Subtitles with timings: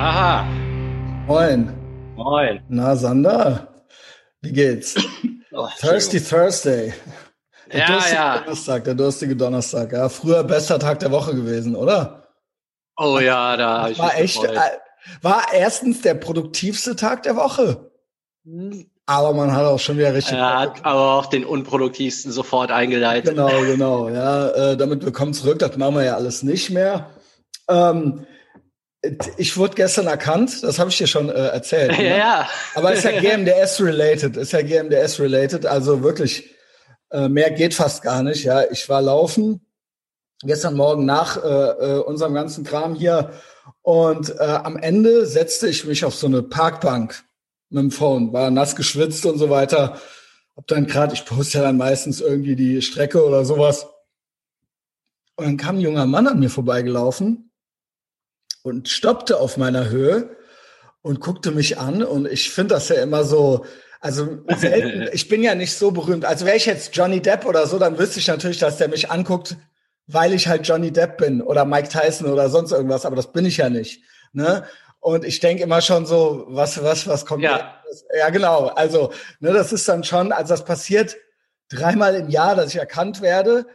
[0.00, 0.46] Aha.
[1.26, 1.70] Moin.
[2.16, 2.62] Moin.
[2.70, 3.68] Na, Sander,
[4.40, 4.94] wie geht's?
[5.52, 6.94] Oh, Thirsty Thursday.
[7.72, 8.38] Der Ja, durstige ja.
[8.38, 9.92] Donnerstag, der durstige Donnerstag.
[9.92, 12.28] Ja, früher bester Tag der Woche gewesen, oder?
[12.96, 14.56] Oh ja, da ich War echt, gefreut.
[14.56, 17.90] äh, war erstens der produktivste Tag der Woche.
[19.06, 20.38] Aber man hat auch schon wieder richtig.
[20.38, 23.30] Er hat aber auch den unproduktivsten sofort eingeleitet.
[23.34, 24.08] Genau, genau.
[24.08, 25.58] Ja, äh, damit willkommen zurück.
[25.58, 27.10] Das machen wir ja alles nicht mehr.
[27.68, 28.24] Ähm,
[29.36, 31.92] ich wurde gestern erkannt, das habe ich dir schon äh, erzählt.
[31.92, 32.08] Ne?
[32.18, 32.48] ja.
[32.74, 36.54] Aber ist ja GMDS-related, ist ja GMDS-related, also wirklich,
[37.10, 38.44] äh, mehr geht fast gar nicht.
[38.44, 39.66] Ja, ich war laufen
[40.42, 43.32] gestern Morgen nach äh, äh, unserem ganzen Kram hier
[43.82, 47.24] und äh, am Ende setzte ich mich auf so eine Parkbank
[47.68, 50.00] mit dem Phone, war nass geschwitzt und so weiter.
[50.56, 53.86] Hab dann gerade, ich poste ja dann meistens irgendwie die Strecke oder sowas.
[55.36, 57.49] Und dann kam ein junger Mann an mir vorbeigelaufen
[58.62, 60.36] und stoppte auf meiner Höhe
[61.02, 63.64] und guckte mich an und ich finde das ja immer so,
[64.00, 66.24] also selten, ich bin ja nicht so berühmt.
[66.24, 69.10] Also wäre ich jetzt Johnny Depp oder so, dann wüsste ich natürlich, dass der mich
[69.10, 69.56] anguckt,
[70.06, 73.46] weil ich halt Johnny Depp bin oder Mike Tyson oder sonst irgendwas, aber das bin
[73.46, 74.02] ich ja nicht.
[74.32, 74.64] Ne?
[75.00, 77.74] Und ich denke immer schon so, was, was, was kommt Ja.
[77.88, 78.04] jetzt?
[78.16, 78.66] Ja, genau.
[78.66, 81.16] Also, ne, das ist dann schon, also das passiert
[81.70, 83.66] dreimal im Jahr, dass ich erkannt werde.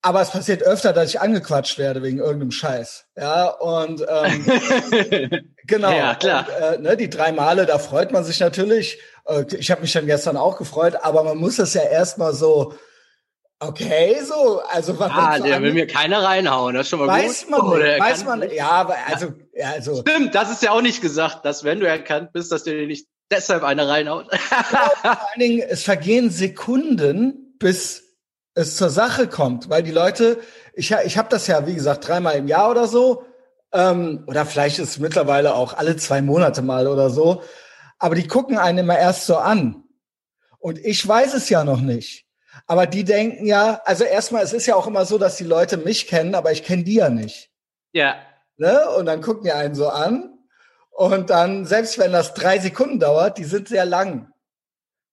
[0.00, 3.06] Aber es passiert öfter, dass ich angequatscht werde wegen irgendeinem Scheiß.
[3.16, 5.90] Ja, und ähm, Genau.
[5.90, 6.46] Ja, klar.
[6.48, 8.98] Und, äh, ne, die drei Male, da freut man sich natürlich.
[9.26, 12.74] Äh, ich habe mich dann gestern auch gefreut, aber man muss das ja erstmal so,
[13.60, 16.74] okay, so, also was ah, der will mir keiner reinhauen.
[16.74, 17.50] Das ist schon mal weiß gut.
[17.50, 20.82] man, Oh, nicht, weiß man, ja, aber also, ja, also Stimmt, das ist ja auch
[20.82, 24.34] nicht gesagt, dass wenn du erkannt bist, dass du dir nicht deshalb eine reinhaut.
[24.40, 28.07] vor allen Dingen, es vergehen Sekunden, bis
[28.58, 30.40] es zur Sache kommt, weil die Leute,
[30.74, 33.24] ich, ich habe das ja, wie gesagt, dreimal im Jahr oder so,
[33.72, 37.42] ähm, oder vielleicht ist es mittlerweile auch alle zwei Monate mal oder so,
[37.98, 39.84] aber die gucken einen immer erst so an.
[40.58, 42.26] Und ich weiß es ja noch nicht.
[42.66, 45.76] Aber die denken ja, also erstmal, es ist ja auch immer so, dass die Leute
[45.76, 47.50] mich kennen, aber ich kenne die ja nicht.
[47.92, 48.16] ja.
[48.56, 48.90] Ne?
[48.90, 50.36] Und dann gucken die einen so an.
[50.90, 54.32] Und dann, selbst wenn das drei Sekunden dauert, die sind sehr lang.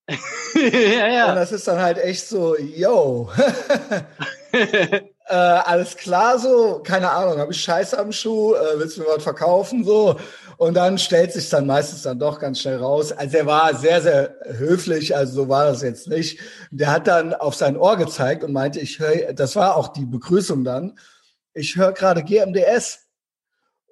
[0.10, 1.36] Ja, Und ja.
[1.36, 3.30] das ist dann halt echt so, yo,
[4.52, 9.08] äh, alles klar so, keine Ahnung, habe ich Scheiße am Schuh, äh, willst du mir
[9.08, 10.18] was verkaufen so?
[10.58, 13.12] Und dann stellt sich dann meistens dann doch ganz schnell raus.
[13.12, 16.40] Also er war sehr, sehr höflich, also so war das jetzt nicht.
[16.72, 20.06] Der hat dann auf sein Ohr gezeigt und meinte, ich höre, das war auch die
[20.06, 20.98] Begrüßung dann,
[21.54, 23.05] ich höre gerade GMDS.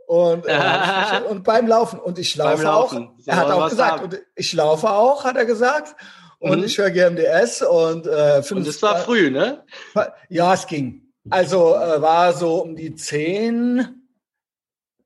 [0.07, 1.99] Und, äh, und beim Laufen.
[1.99, 2.93] Und ich laufe auch.
[3.25, 4.03] Er hat auch gesagt, haben.
[4.05, 5.95] und ich laufe auch, hat er gesagt.
[6.39, 6.65] Und Mhm.
[6.65, 9.63] ich höre GMDS und äh, finde Und es war früh, ne?
[10.29, 11.01] Ja, es ging.
[11.29, 14.03] Also äh, war so um die zehn,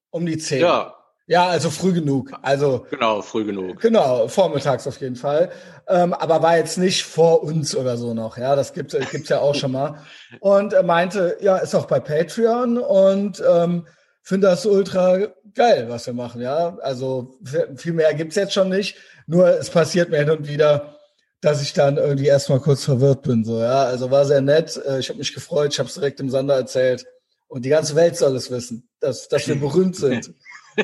[0.10, 0.62] um die zehn.
[0.62, 0.96] Ja,
[1.28, 2.32] Ja, also früh genug.
[2.42, 3.80] Also genau, früh genug.
[3.82, 5.52] genau, vormittags auf jeden Fall.
[5.88, 8.38] Ähm, aber war jetzt nicht vor uns oder so noch.
[8.38, 10.00] Ja, das gibt gibt's ja auch schon mal.
[10.40, 13.86] Und er meinte, ja, ist auch bei Patreon und ähm,
[14.28, 15.18] finde das ultra
[15.54, 16.42] geil, was wir machen.
[16.42, 17.38] Ja, also
[17.76, 18.98] viel mehr gibt's jetzt schon nicht.
[19.26, 20.98] Nur es passiert mir hin und wieder,
[21.42, 23.44] dass ich dann irgendwie erstmal kurz verwirrt bin.
[23.44, 24.76] So, ja, also war sehr nett.
[24.86, 25.74] Äh, Ich habe mich gefreut.
[25.74, 27.06] Ich habe es direkt im Sander erzählt.
[27.48, 30.34] Und die ganze Welt soll es wissen, dass, dass wir berühmt sind.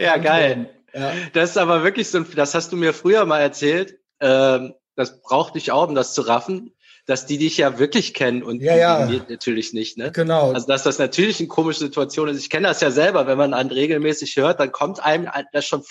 [0.00, 0.70] Ja, geil.
[0.94, 1.12] Ja.
[1.32, 3.98] Das ist aber wirklich so, ein- das hast du mir früher mal erzählt.
[4.20, 6.72] Ähm, das braucht dich auch, um das zu raffen,
[7.08, 9.24] dass die dich ja wirklich kennen und Ja, die ja.
[9.30, 10.12] natürlich nicht, ne?
[10.12, 10.52] Genau.
[10.52, 12.38] Also dass das natürlich eine komische Situation ist.
[12.38, 15.82] Ich kenne das ja selber, wenn man einen regelmäßig hört, dann kommt einem das schon,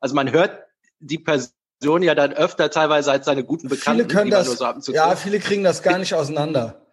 [0.00, 0.64] also man hört
[0.98, 4.74] die Person ja dann öfter teilweise als seine guten Bekannten, viele können das, so ab
[4.74, 6.84] und zu ja, viele kriegen das gar nicht auseinander.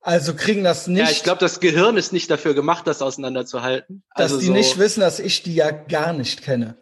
[0.00, 4.02] Also kriegen das nicht, ja, ich glaube, das Gehirn ist nicht dafür gemacht, das auseinanderzuhalten.
[4.16, 6.76] dass also die so, nicht wissen, dass ich die ja gar nicht kenne.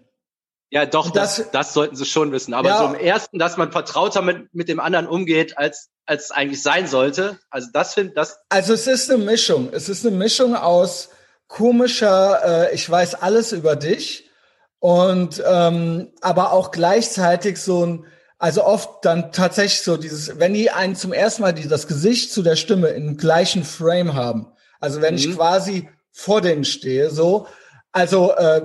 [0.72, 2.54] Ja, doch, das, das- das, sollten sie schon wissen.
[2.54, 2.78] Aber Ja.
[2.78, 6.62] so im ersten, dass man vertrauter mit, mit dem anderen umgeht, als, als es eigentlich
[6.62, 7.38] sein sollte.
[7.50, 9.68] Also das finde das, Also es ist eine Mischung.
[9.72, 11.10] Es ist eine Mischung aus
[11.46, 14.30] komischer, äh, ich weiß alles über dich
[14.78, 18.06] und ähm, aber auch gleichzeitig so ein,
[18.38, 22.32] also oft dann tatsächlich so dieses, wenn die einen zum ersten Mal die, das Gesicht
[22.32, 24.46] zu der Stimme im gleichen Frame haben.
[24.80, 25.36] Also wenn ich Mhm.
[25.36, 27.46] quasi vor denen stehe, so,
[27.92, 28.62] also äh,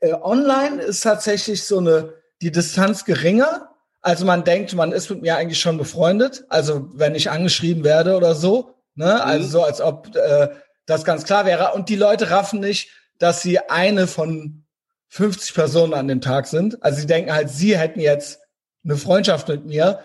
[0.00, 2.12] äh, online ist tatsächlich so eine
[2.42, 3.70] die Distanz geringer.
[4.02, 6.44] Also man denkt, man ist mit mir eigentlich schon befreundet.
[6.48, 10.48] Also wenn ich angeschrieben werde oder so, ne, also so als ob äh,
[10.86, 11.72] das ganz klar wäre.
[11.72, 14.64] Und die Leute raffen nicht, dass sie eine von
[15.08, 16.82] 50 Personen an dem Tag sind.
[16.82, 18.40] Also sie denken halt, sie hätten jetzt
[18.84, 20.00] eine Freundschaft mit mir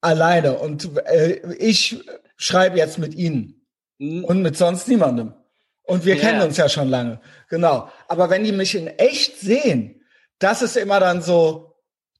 [0.00, 2.04] alleine und äh, ich
[2.36, 3.66] schreibe jetzt mit ihnen
[3.98, 5.34] hm, und mit sonst niemandem.
[5.84, 6.24] Und wir yeah.
[6.24, 7.20] kennen uns ja schon lange.
[7.48, 7.88] Genau.
[8.08, 10.02] Aber wenn die mich in echt sehen,
[10.38, 11.74] das ist immer dann so,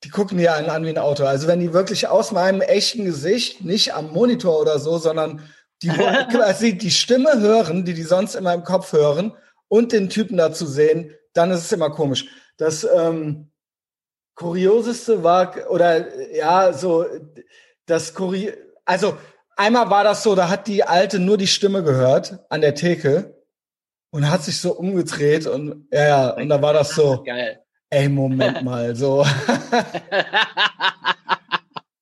[0.04, 1.24] die gucken ja einen an wie ein Auto.
[1.24, 5.48] Also wenn die wirklich aus meinem echten Gesicht, nicht am Monitor oder so, sondern
[5.82, 5.88] die
[6.30, 9.32] quasi die Stimme hören, die die sonst immer im Kopf hören
[9.68, 12.26] und den Typen dazu sehen, dann ist es immer komisch.
[12.56, 13.50] Das ähm,
[14.34, 17.06] Kurioseste war, oder ja, so,
[17.86, 18.52] das Kuri
[18.84, 19.16] also
[19.56, 23.41] einmal war das so, da hat die Alte nur die Stimme gehört an der Theke
[24.12, 27.60] und hat sich so umgedreht und ja, ja, und da war das so, Geil.
[27.90, 29.26] ey, Moment mal, so.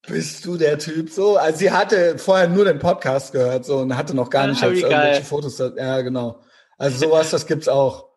[0.06, 1.36] Bist du der Typ so?
[1.36, 4.80] Also sie hatte vorher nur den Podcast gehört so und hatte noch gar nicht als
[4.80, 5.56] irgendwelche Fotos.
[5.58, 6.40] Ja, genau.
[6.76, 8.08] Also sowas, das gibt's auch.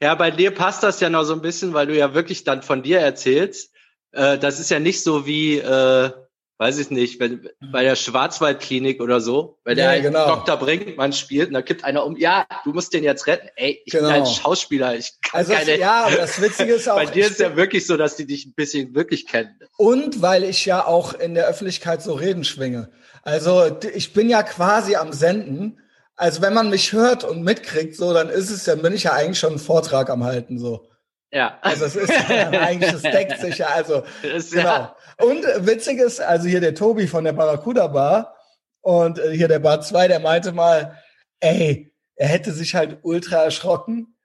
[0.00, 2.62] Ja, bei dir passt das ja noch so ein bisschen, weil du ja wirklich dann
[2.62, 3.72] von dir erzählst.
[4.12, 6.12] Äh, das ist ja nicht so wie, äh,
[6.58, 10.26] weiß ich nicht, wenn, bei der Schwarzwaldklinik oder so, der ja, genau.
[10.26, 10.56] Dr.
[10.56, 13.48] Brinkmann spielt und da kippt einer um, ja, du musst den jetzt retten.
[13.54, 14.08] Ey, ich genau.
[14.08, 15.78] bin ein Schauspieler, ich kann also keine.
[15.78, 16.96] Ja, das Witzige ist auch.
[16.96, 19.56] bei dir ist ja wirklich so, dass die dich ein bisschen wirklich kennen.
[19.76, 22.90] Und weil ich ja auch in der Öffentlichkeit so Reden schwinge.
[23.22, 25.80] Also ich bin ja quasi am Senden.
[26.16, 29.12] Also wenn man mich hört und mitkriegt, so, dann ist es, dann bin ich ja
[29.12, 30.88] eigentlich schon einen Vortrag am halten, so.
[31.30, 31.58] Ja.
[31.60, 34.64] Also es ist eigentlich, es deckt sich ja, also, ist, genau.
[34.64, 34.96] Ja.
[35.18, 38.36] Und witzig ist, also hier der Tobi von der Barracuda Bar
[38.80, 40.96] und äh, hier der Bar 2, der meinte mal,
[41.40, 44.16] ey, er hätte sich halt ultra erschrocken.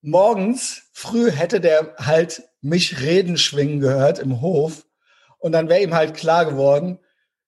[0.00, 4.86] Morgens früh hätte der halt mich reden schwingen gehört im Hof
[5.38, 6.98] und dann wäre ihm halt klar geworden,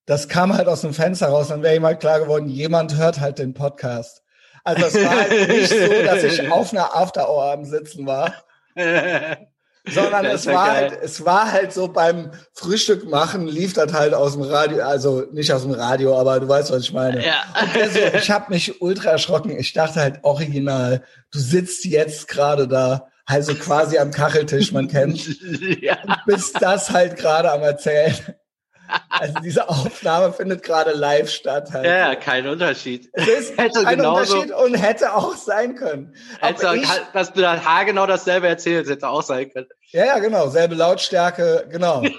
[0.06, 3.20] das kam halt aus dem Fenster raus, dann wäre ihm halt klar geworden, jemand hört
[3.20, 4.22] halt den Podcast.
[4.64, 8.43] Also es war halt nicht so, dass ich auf einer After-Hour am Sitzen war.
[9.86, 14.32] sondern es war halt, es war halt so beim Frühstück machen lief das halt aus
[14.32, 17.24] dem Radio, also nicht aus dem Radio, aber du weißt, was ich meine.
[17.24, 17.44] Ja.
[17.52, 19.58] Also, ich habe mich ultra erschrocken.
[19.58, 25.40] Ich dachte halt original, du sitzt jetzt gerade da, also quasi am Kacheltisch, man kennt,
[25.80, 25.98] ja.
[26.02, 28.14] und bist das halt gerade am erzählen.
[29.08, 31.72] Also diese Aufnahme findet gerade live statt.
[31.72, 31.86] Halt.
[31.86, 33.08] Ja, kein Unterschied.
[33.12, 36.14] Es ist hätte ein genauso, Unterschied und hätte auch sein können.
[36.40, 39.68] Hätte, ich, dass du da haargenau dasselbe erzählst, hätte auch sein können.
[39.90, 40.48] Ja, ja, genau.
[40.48, 42.02] Selbe Lautstärke, genau.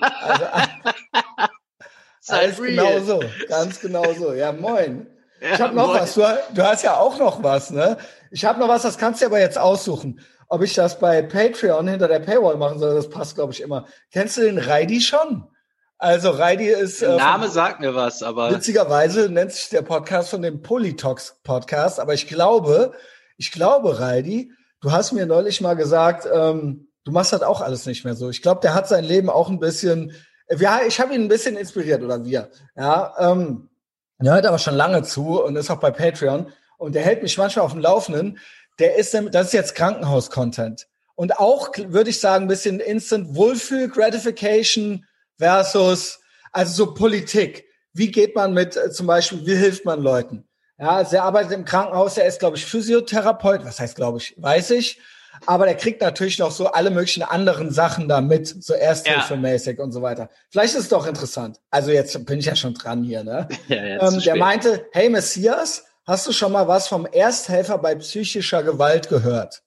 [2.27, 3.23] Also, alles genau so.
[3.47, 4.33] Ganz genau so.
[4.33, 5.06] Ja, moin.
[5.39, 6.01] Ja, ich habe noch moin.
[6.01, 6.15] was.
[6.15, 6.21] Du,
[6.56, 7.97] du, hast ja auch noch was, ne?
[8.31, 10.19] Ich habe noch was, das kannst du aber jetzt aussuchen.
[10.47, 13.85] Ob ich das bei Patreon hinter der Paywall machen soll, das passt, glaube ich, immer.
[14.12, 15.47] Kennst du den Reidi schon?
[15.97, 17.01] Also Reidi ist.
[17.01, 18.51] Der äh, Name äh, sagt mir was, aber.
[18.51, 22.94] Witzigerweise nennt sich der Podcast von dem Polytox Podcast, aber ich glaube,
[23.38, 24.51] ich glaube, Reidi,
[24.81, 28.30] du hast mir neulich mal gesagt, ähm, du machst das auch alles nicht mehr so.
[28.30, 30.13] Ich glaube, der hat sein Leben auch ein bisschen.
[30.50, 32.50] Ja, ich habe ihn ein bisschen inspiriert oder wir.
[32.75, 33.69] Ja, ähm,
[34.19, 37.38] der hört aber schon lange zu und ist auch bei Patreon und der hält mich
[37.38, 38.38] manchmal auf dem Laufenden.
[38.80, 43.88] Der ist, das ist jetzt Krankenhaus-Content und auch würde ich sagen ein bisschen Instant Wohlfühl
[43.88, 45.06] Gratification
[45.37, 46.19] versus,
[46.51, 47.65] also so Politik.
[47.93, 50.47] Wie geht man mit, äh, zum Beispiel, wie hilft man Leuten?
[50.77, 54.35] Ja, also er arbeitet im Krankenhaus, er ist, glaube ich, Physiotherapeut, was heißt, glaube ich,
[54.37, 54.99] weiß ich.
[55.45, 59.83] Aber der kriegt natürlich noch so alle möglichen anderen Sachen da mit, so Ersthilfemäßig ja.
[59.83, 60.29] und so weiter.
[60.49, 61.59] Vielleicht ist es doch interessant.
[61.69, 63.47] Also jetzt bin ich ja schon dran hier, ne?
[63.67, 68.63] Ja, ähm, der meinte, hey Messias, hast du schon mal was vom Ersthelfer bei psychischer
[68.63, 69.62] Gewalt gehört?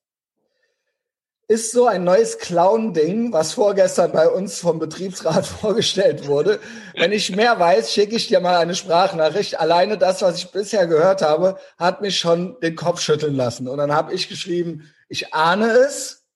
[1.51, 6.61] Ist so ein neues Clown-Ding, was vorgestern bei uns vom Betriebsrat vorgestellt wurde.
[6.95, 9.59] Wenn ich mehr weiß, schicke ich dir mal eine Sprachnachricht.
[9.59, 13.67] Alleine das, was ich bisher gehört habe, hat mich schon den Kopf schütteln lassen.
[13.67, 16.27] Und dann habe ich geschrieben, ich ahne es,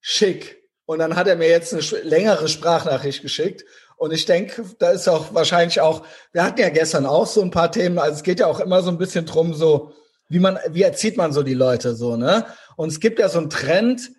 [0.00, 0.62] schick.
[0.86, 3.64] Und dann hat er mir jetzt eine längere Sprachnachricht geschickt.
[3.96, 7.50] Und ich denke, da ist auch wahrscheinlich auch, wir hatten ja gestern auch so ein
[7.50, 9.92] paar Themen, also es geht ja auch immer so ein bisschen drum, so,
[10.28, 12.46] wie man, wie erzieht man so die Leute so, ne?
[12.76, 14.10] Und es gibt ja so einen Trend,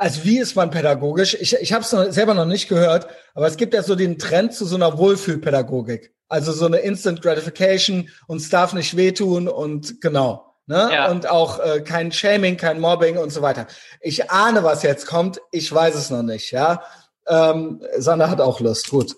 [0.00, 1.34] also wie ist man pädagogisch?
[1.34, 4.54] Ich, ich habe es selber noch nicht gehört, aber es gibt ja so den Trend
[4.54, 6.14] zu so einer Wohlfühlpädagogik.
[6.26, 10.56] Also so eine Instant Gratification und es darf nicht wehtun und genau.
[10.64, 10.88] Ne?
[10.90, 11.10] Ja.
[11.10, 13.66] Und auch äh, kein Shaming, kein Mobbing und so weiter.
[14.00, 15.38] Ich ahne, was jetzt kommt.
[15.52, 16.50] Ich weiß es noch nicht.
[16.50, 16.82] Ja,
[17.26, 18.88] ähm, Sander hat auch Lust.
[18.88, 19.14] Gut.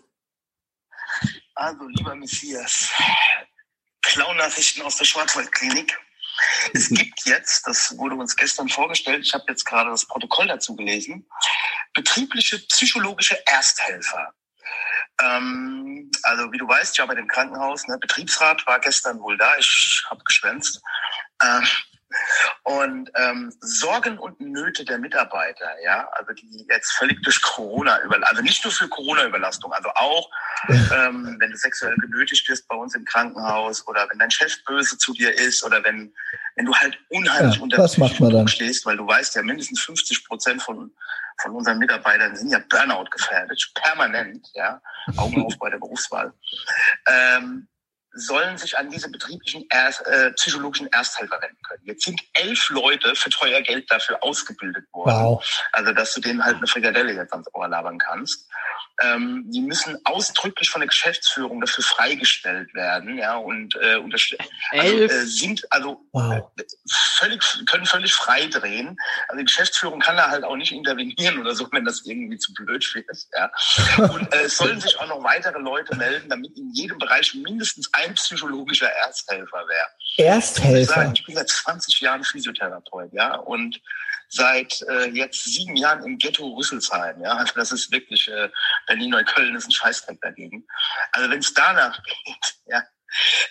[1.54, 2.90] Also, lieber Messias,
[4.02, 5.96] Clown-Nachrichten aus der Schwarzwaldklinik.
[6.72, 10.76] Es gibt jetzt, das wurde uns gestern vorgestellt, ich habe jetzt gerade das Protokoll dazu
[10.76, 11.28] gelesen,
[11.94, 14.32] betriebliche psychologische Ersthelfer.
[15.20, 19.56] Ähm, also wie du weißt, ich arbeite im Krankenhaus, ne, Betriebsrat war gestern wohl da,
[19.58, 20.80] ich habe geschwänzt.
[21.42, 21.66] Ähm,
[22.64, 28.18] und ähm, Sorgen und Nöte der Mitarbeiter, ja, also die jetzt völlig durch Corona über,
[28.28, 30.30] also nicht nur für Corona-Überlastung, also auch,
[30.68, 34.96] ähm, wenn du sexuell genötigt wirst bei uns im Krankenhaus oder wenn dein Chef böse
[34.98, 36.12] zu dir ist oder wenn
[36.56, 37.76] wenn du halt unheimlich ja, unter
[38.38, 38.48] dann?
[38.48, 40.92] stehst, weil du weißt ja, mindestens 50 Prozent von,
[41.40, 44.80] von unseren Mitarbeitern sind ja Burnout gefährdet, permanent, ja,
[45.16, 46.32] Augen auf bei der Berufswahl,
[47.06, 47.68] ähm,
[48.14, 51.82] sollen sich an diese betrieblichen Erst, äh, psychologischen Ersthelfer wenden können.
[51.84, 55.24] Jetzt sind elf Leute für teuer Geld dafür ausgebildet worden.
[55.24, 55.60] Wow.
[55.72, 58.48] Also, dass du denen halt eine Frikadelle jetzt ans Ohr labern kannst
[59.00, 63.98] ähm, die müssen ausdrücklich von der Geschäftsführung dafür freigestellt werden, ja, und äh,
[64.70, 66.50] also, äh, sind also wow.
[67.18, 68.96] völlig, können völlig frei drehen.
[69.28, 72.52] Also die Geschäftsführung kann da halt auch nicht intervenieren oder so, wenn das irgendwie zu
[72.54, 73.50] blöd wird, ja.
[74.12, 77.90] Und äh, es sollen sich auch noch weitere Leute melden, damit in jedem Bereich mindestens
[77.92, 80.28] ein psychologischer Ersthelfer wäre.
[80.28, 81.12] Ersthelfer?
[81.14, 83.80] Ich bin seit 20 Jahren Physiotherapeut, ja, und
[84.28, 87.20] seit äh, jetzt sieben Jahren im Ghetto Rüsselsheim.
[87.22, 88.48] Ja, also das ist wirklich äh,
[88.86, 90.66] Berlin-Neukölln ist ein Scheißdreck dagegen.
[91.12, 92.82] Also wenn es danach geht, ja,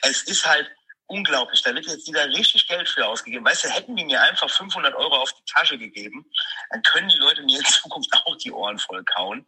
[0.01, 0.69] es ist halt
[1.11, 1.61] unglaublich.
[1.61, 3.45] Da wird jetzt wieder richtig Geld für ausgegeben.
[3.45, 6.25] Weißt du, hätten die mir einfach 500 Euro auf die Tasche gegeben,
[6.69, 9.45] dann können die Leute mir in Zukunft auch die Ohren voll kauen.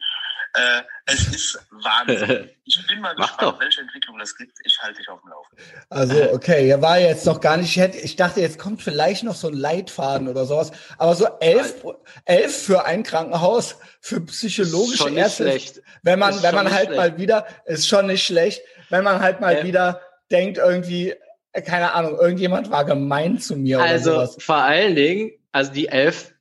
[0.56, 2.50] Äh, es ist Wahnsinn.
[2.66, 4.58] Ich bin mal gespannt, welche Entwicklung das gibt.
[4.64, 5.66] Ich halte dich auf dem Laufenden.
[5.90, 9.24] Also, okay, er war jetzt noch gar nicht, ich, hätte, ich dachte, jetzt kommt vielleicht
[9.24, 10.72] noch so ein Leitfaden oder sowas.
[10.98, 11.84] Aber so elf,
[12.24, 15.44] elf für ein Krankenhaus, für psychologische schon Ärzte.
[15.44, 15.82] Schlecht.
[16.04, 16.98] Wenn man, wenn man halt schlecht.
[16.98, 19.64] mal wieder, ist schon nicht schlecht, wenn man halt mal ja.
[19.66, 20.02] wieder
[20.32, 21.16] denkt, irgendwie,
[21.62, 23.80] keine Ahnung, irgendjemand war gemein zu mir.
[23.80, 24.44] Also oder sowas.
[24.44, 26.34] vor allen Dingen, also die elf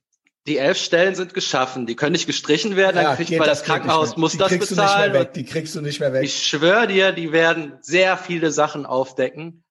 [0.45, 3.59] die elf Stellen sind geschaffen, die können nicht gestrichen werden, dann ja, kriegt weil das,
[3.59, 5.27] das Krankenhaus muss das bezahlen.
[5.33, 6.23] Die kriegst du nicht mehr weg.
[6.25, 9.62] Ich schwöre dir, die werden sehr viele Sachen aufdecken,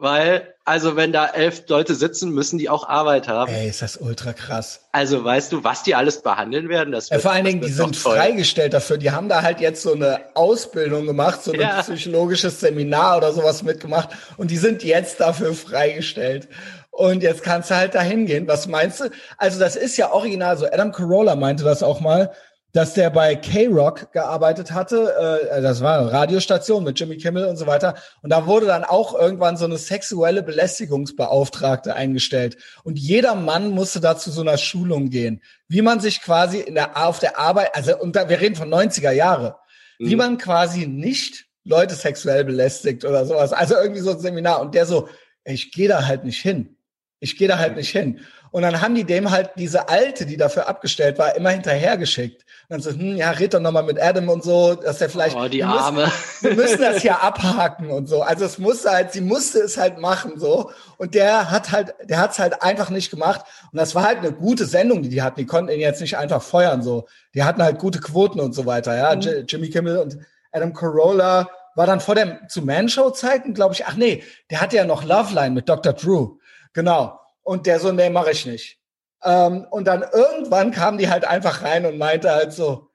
[0.00, 3.52] weil, also wenn da elf Leute sitzen, müssen die auch Arbeit haben.
[3.52, 4.88] Ey, ist das ultra krass.
[4.92, 6.92] Also weißt du, was die alles behandeln werden?
[6.92, 8.98] Das wird, ja, vor allen Dingen, die sind freigestellt dafür.
[8.98, 11.82] Die haben da halt jetzt so eine Ausbildung gemacht, so ein ja.
[11.82, 16.48] psychologisches Seminar oder sowas mitgemacht und die sind jetzt dafür freigestellt.
[16.90, 18.48] Und jetzt kannst du halt da hingehen.
[18.48, 19.10] Was meinst du?
[19.38, 20.66] Also das ist ja original so.
[20.66, 22.32] Adam Carolla meinte das auch mal,
[22.72, 25.48] dass der bei K-Rock gearbeitet hatte.
[25.52, 27.94] Äh, das war eine Radiostation mit Jimmy Kimmel und so weiter.
[28.22, 32.56] Und da wurde dann auch irgendwann so eine sexuelle Belästigungsbeauftragte eingestellt.
[32.84, 35.42] Und jeder Mann musste da zu so einer Schulung gehen.
[35.68, 38.68] Wie man sich quasi in der, auf der Arbeit, also und da, wir reden von
[38.68, 39.56] 90er Jahre,
[39.98, 40.08] mhm.
[40.08, 43.52] wie man quasi nicht Leute sexuell belästigt oder sowas.
[43.52, 44.60] Also irgendwie so ein Seminar.
[44.60, 45.08] Und der so,
[45.44, 46.76] ich gehe da halt nicht hin.
[47.20, 48.20] Ich gehe da halt nicht hin.
[48.52, 52.42] Und dann haben die dem halt diese alte, die dafür abgestellt war, immer hinterhergeschickt.
[52.68, 55.36] Und dann so, hm, ja, red doch nochmal mit Adam und so, dass er vielleicht.
[55.36, 56.04] Oh, die wir Arme.
[56.04, 58.22] Müssen, wir müssen das hier abhaken und so.
[58.22, 60.72] Also es musste halt, sie musste es halt machen, so.
[60.96, 63.42] Und der hat halt, der hat's halt einfach nicht gemacht.
[63.70, 65.38] Und das war halt eine gute Sendung, die die hatten.
[65.38, 67.06] Die konnten ihn jetzt nicht einfach feuern, so.
[67.34, 69.14] Die hatten halt gute Quoten und so weiter, ja.
[69.14, 69.46] Mhm.
[69.46, 70.18] Jimmy Kimmel und
[70.50, 74.84] Adam Carolla war dann vor dem, zu Man-Show-Zeiten, glaube ich, ach nee, der hatte ja
[74.84, 75.92] noch Loveline mit Dr.
[75.92, 76.36] Drew.
[76.72, 77.18] Genau.
[77.42, 78.78] Und der so, nee, mache ich nicht.
[79.22, 82.90] Ähm, und dann irgendwann kam die halt einfach rein und meinte halt so,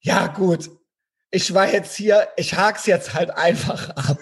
[0.00, 0.70] ja gut,
[1.30, 4.18] ich war jetzt hier, ich hak's jetzt halt einfach ab.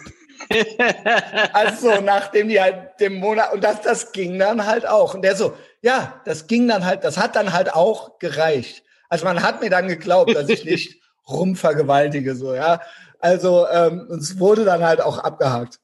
[1.53, 5.37] also nachdem die halt dem Monat und das das ging dann halt auch und der
[5.37, 9.63] so ja das ging dann halt das hat dann halt auch gereicht also man hat
[9.63, 12.81] mir dann geglaubt dass ich nicht rumvergewaltige so ja
[13.21, 15.81] also ähm, es wurde dann halt auch abgehakt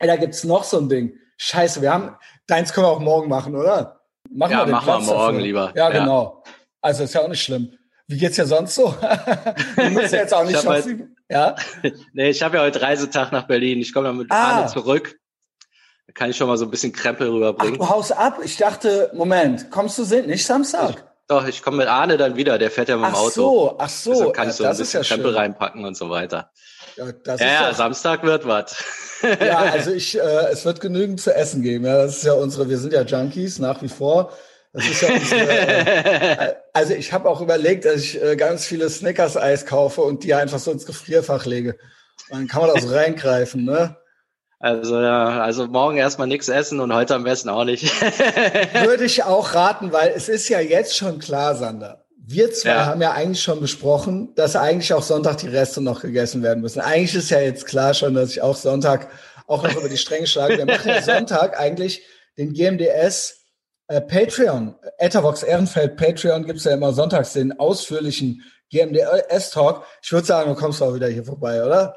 [0.00, 2.16] da gibt's noch so ein Ding Scheiße, wir haben,
[2.46, 4.00] deins können wir auch morgen machen, oder?
[4.30, 5.40] Machen ja, wir den machen Platz wir morgen dafür.
[5.40, 5.72] lieber.
[5.74, 6.42] Ja, ja, genau.
[6.82, 7.72] Also ist ja auch nicht schlimm.
[8.08, 8.94] Wie geht's ja sonst so?
[9.76, 10.76] du musst ja jetzt auch nicht noch
[11.30, 11.54] Ja?
[12.12, 13.80] nee, ich habe ja heute Reisetag nach Berlin.
[13.80, 14.58] Ich komme dann mit ah.
[14.58, 15.18] Arne zurück.
[16.06, 17.78] Da kann ich schon mal so ein bisschen Krempel rüberbringen.
[17.80, 18.40] Ach, du haust ab.
[18.42, 21.07] Ich dachte, Moment, kommst du nicht Samstag?
[21.28, 22.58] Doch, ich komme mit Arne dann wieder.
[22.58, 23.26] Der fährt ja mit dem Auto.
[23.28, 24.10] Ach so, ach so.
[24.12, 26.50] Also kann ich so ein bisschen ja Krempel reinpacken und so weiter.
[26.96, 28.82] Ja, das ja, ist ja Samstag wird was.
[29.40, 31.84] ja, also ich, äh, es wird genügend zu essen geben.
[31.84, 34.32] Ja, das ist ja unsere, wir sind ja Junkies nach wie vor.
[34.72, 38.88] Das ist ja unsere, äh, also ich habe auch überlegt, dass ich äh, ganz viele
[38.88, 41.76] Snickers-Eis kaufe und die einfach so ins Gefrierfach lege.
[42.30, 43.96] Dann kann man da so reingreifen, ne?
[44.60, 47.84] Also ja, also morgen erstmal nichts essen und heute am besten auch nicht.
[48.84, 52.04] Würde ich auch raten, weil es ist ja jetzt schon klar, Sander.
[52.16, 52.86] Wir zwei ja.
[52.86, 56.80] haben ja eigentlich schon besprochen, dass eigentlich auch Sonntag die Reste noch gegessen werden müssen.
[56.80, 59.08] Eigentlich ist ja jetzt klar schon, dass ich auch Sonntag
[59.46, 60.58] auch noch über die Stränge schlage.
[60.58, 62.02] Wir machen ja Sonntag eigentlich
[62.36, 63.46] den GMDS
[63.86, 64.74] äh, Patreon.
[64.98, 69.84] Etavox Ehrenfeld Patreon gibt's ja immer sonntags den ausführlichen GMDS Talk.
[70.02, 71.96] Ich würde sagen, du kommst auch wieder hier vorbei, oder?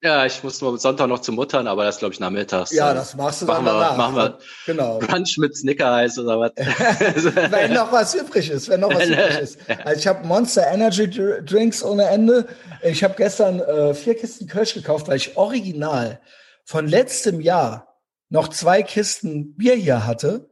[0.00, 2.70] Ja, ich muss nur Sonntag noch zu Muttern, aber das glaube ich nachmittags.
[2.70, 3.96] Ja, das machst du machen dann danach.
[3.96, 4.98] Machen wir genau.
[5.00, 6.52] Brunch mit Snicker-Eis oder was.
[6.56, 9.58] wenn noch was übrig ist, wenn noch was übrig ist.
[9.84, 12.46] Also ich habe Monster Energy Drinks ohne Ende.
[12.82, 16.20] Ich habe gestern äh, vier Kisten Kölsch gekauft, weil ich original
[16.64, 20.50] von letztem Jahr noch zwei Kisten Bier hier hatte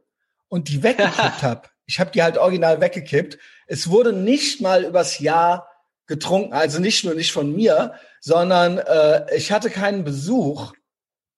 [0.49, 1.13] und die weggekippt
[1.43, 1.69] habe.
[1.85, 3.37] Ich habe die halt original weggekippt.
[3.67, 5.66] Es wurde nicht mal übers Jahr
[6.07, 10.73] getrunken, also nicht nur nicht von mir, sondern äh, ich hatte keinen Besuch,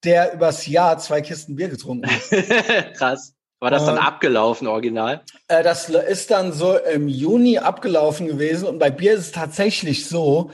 [0.03, 2.93] der übers Jahr zwei Kisten Bier getrunken hat.
[2.95, 3.33] Krass.
[3.59, 5.21] War das dann und, abgelaufen, original?
[5.49, 8.67] Äh, das ist dann so im Juni abgelaufen gewesen.
[8.67, 10.51] Und bei Bier ist es tatsächlich so,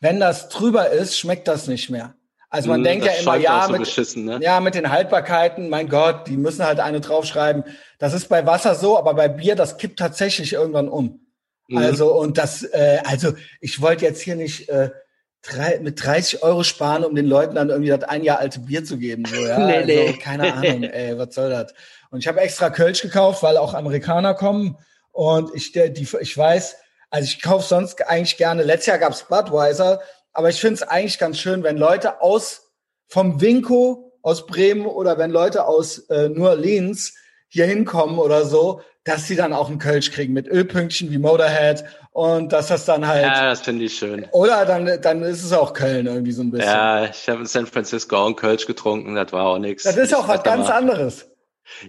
[0.00, 2.14] wenn das drüber ist, schmeckt das nicht mehr.
[2.48, 4.38] Also man mm, denkt ja immer, ja, so mit, ne?
[4.40, 7.64] ja, mit den Haltbarkeiten, mein Gott, die müssen halt eine draufschreiben.
[7.98, 11.27] Das ist bei Wasser so, aber bei Bier, das kippt tatsächlich irgendwann um.
[11.68, 11.78] Mhm.
[11.78, 14.90] Also, und das, äh, also ich wollte jetzt hier nicht äh,
[15.42, 18.84] drei, mit 30 Euro sparen, um den Leuten dann irgendwie das ein Jahr alte Bier
[18.84, 19.24] zu geben.
[19.24, 19.58] So, ja?
[19.66, 20.12] nee, also, nee.
[20.14, 21.74] Keine Ahnung, ey, was soll das?
[22.10, 24.76] Und ich habe extra Kölsch gekauft, weil auch Amerikaner kommen.
[25.12, 26.76] Und ich, der, die, ich weiß,
[27.10, 30.00] also ich kaufe sonst eigentlich gerne, letztes Jahr gab's Budweiser,
[30.32, 32.72] aber ich finde es eigentlich ganz schön, wenn Leute aus
[33.08, 37.14] vom Winko aus Bremen oder wenn Leute aus äh, New Orleans
[37.48, 41.84] hier hinkommen oder so, dass sie dann auch einen Kölsch kriegen mit Ölpünktchen wie Motorhead
[42.12, 43.24] und dass das dann halt.
[43.24, 44.26] Ja, das finde ich schön.
[44.32, 46.68] Oder dann, dann ist es auch Köln irgendwie so ein bisschen.
[46.68, 49.84] Ja, ich habe in San Francisco auch einen Kölsch getrunken, das war auch nichts.
[49.84, 51.26] Das ist auch was ganz anderes.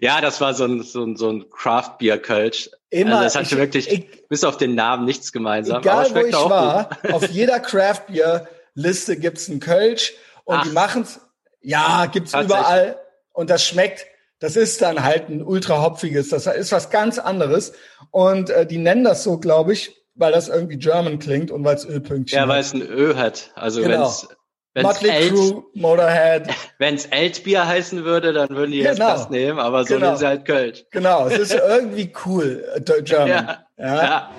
[0.02, 2.70] Ja, das war so ein, so ein, so ein Craft Beer Kölsch.
[2.90, 3.20] Immer.
[3.20, 5.82] Also das hatte ich, wirklich ich, bis auf den Namen nichts gemeinsam.
[5.82, 10.14] Egal wo ich war, auf jeder Craft Beer Liste gibt's einen Kölsch
[10.46, 11.20] und Ach, die machen's.
[11.62, 12.98] Ja, gibt's überall
[13.34, 14.06] und das schmeckt.
[14.40, 16.30] Das ist dann halt ein ultra hopfiges.
[16.30, 17.74] Das ist was ganz anderes
[18.12, 21.76] und äh, die nennen das so, glaube ich, weil das irgendwie German klingt und weil
[21.76, 22.40] es Ölpünktchen.
[22.40, 23.52] Ja, weil es ein Ö hat.
[23.56, 24.00] Also genau.
[24.02, 24.28] wenn's
[24.76, 26.48] Motley Alt, Crew, Motorhead.
[26.78, 28.90] Wenn es Altbier heißen würde, dann würden die genau.
[28.90, 30.08] jetzt das nehmen, aber so genau.
[30.08, 30.86] nehmen sie halt Kölsch.
[30.92, 33.28] Genau, es ist irgendwie cool, äh, German.
[33.28, 33.96] Ja, ja.
[33.96, 34.32] ja.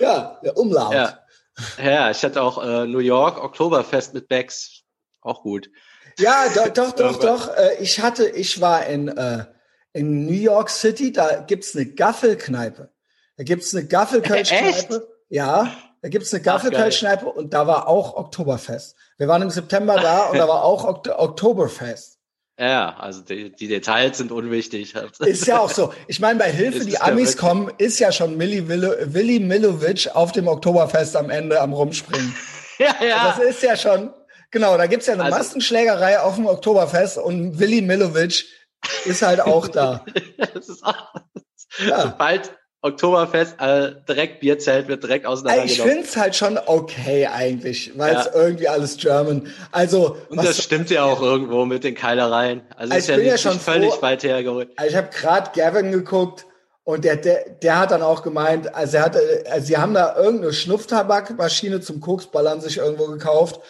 [0.00, 0.92] ja der Umlaut.
[0.92, 1.18] Ja.
[1.82, 4.82] ja, ich hatte auch äh, New York, Oktoberfest mit Becks.
[5.20, 5.70] Auch gut.
[6.18, 7.56] Ja, doch, doch, doch, doch.
[7.56, 9.44] Äh, ich hatte, ich war in, äh,
[9.92, 12.90] in New York City, da gibt's eine Gaffelkneipe.
[13.36, 15.08] Da gibt's eine Gaffelkölschkneipe.
[15.28, 15.72] Ja,
[16.02, 18.96] da gibt's eine Gaffelkölschkneipe und da war auch Oktoberfest.
[19.18, 22.18] Wir waren im September da und da war auch Ok Oktoberfest.
[22.58, 24.94] Ja, also die, die, Details sind unwichtig.
[25.20, 25.92] Ist ja auch so.
[26.06, 30.48] Ich meine, bei Hilfe, die Amis kommen, ist ja schon Milli Willi Milovic auf dem
[30.48, 32.34] Oktoberfest am Ende am Rumspringen.
[32.78, 33.34] ja, ja.
[33.36, 34.12] Das ist ja schon,
[34.52, 38.44] genau, da gibt's ja eine also, Massenschlägerei auf dem Oktoberfest und Willi Milovic
[39.04, 40.04] ist halt auch da.
[40.54, 41.14] das ist auch,
[41.84, 42.02] ja.
[42.02, 42.52] Sobald
[42.84, 45.88] Oktoberfest, äh, direkt Bierzelt wird direkt auseinandergenommen.
[45.88, 48.32] Ich find's halt schon okay eigentlich, weil es ja.
[48.34, 49.46] irgendwie alles German.
[49.70, 52.62] Also und das stimmt ja auch irgendwo mit den Keilereien.
[52.76, 54.70] Also, also ist ja, nicht, ja schon völlig froh, weit hergeholt.
[54.76, 56.44] Also ich habe gerade Gavin geguckt
[56.82, 59.16] und der, der der hat dann auch gemeint, also er hat,
[59.48, 63.60] also sie haben da irgendeine Schnupftabakmaschine zum Koksballern sich irgendwo gekauft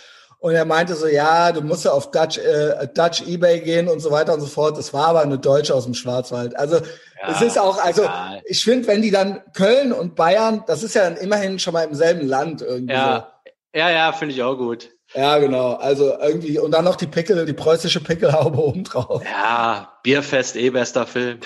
[0.43, 4.01] und er meinte so, ja, du musst ja auf Dutch, äh, Dutch eBay gehen und
[4.01, 4.77] so weiter und so fort.
[4.77, 6.57] Das war aber eine Deutsche aus dem Schwarzwald.
[6.57, 8.41] Also ja, es ist auch, also ja.
[8.45, 11.85] ich finde, wenn die dann Köln und Bayern, das ist ja dann immerhin schon mal
[11.85, 12.93] im selben Land irgendwie.
[12.93, 13.79] Ja, so.
[13.79, 14.91] ja, ja finde ich auch gut.
[15.15, 15.75] Ja, genau.
[15.75, 19.23] Also irgendwie, und dann noch die Pickel, die preußische Pickelhaube oben drauf.
[19.25, 21.39] Ja, Bierfest, eh bester Film.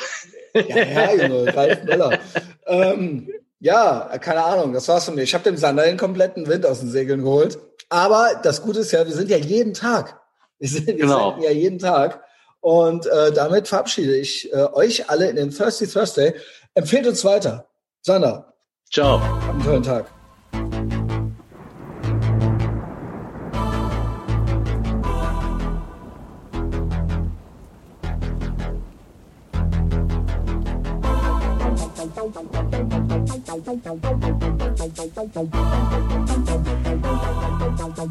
[0.54, 2.18] Ja, ja, Junge, Ralf Müller.
[2.66, 3.28] ähm,
[3.61, 5.22] ja, keine Ahnung, das war's von mir.
[5.22, 7.59] Ich habe dem Sander den kompletten Wind aus den Segeln geholt.
[7.88, 10.20] Aber das Gute ist ja, wir sind ja jeden Tag.
[10.59, 11.33] Wir sind, wir genau.
[11.33, 12.22] sind ja jeden Tag.
[12.61, 16.35] Und äh, damit verabschiede ich äh, euch alle in den Thirsty Thursday.
[16.75, 17.68] Empfehlt uns weiter.
[18.03, 18.55] Sander.
[18.92, 19.20] Ciao.
[19.20, 20.07] Habt einen tollen Tag.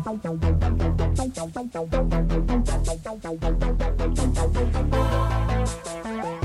[0.04, 0.24] Thank
[6.44, 6.45] you.